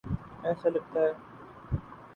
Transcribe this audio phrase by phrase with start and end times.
[0.45, 1.11] ایسا لگتا ہے۔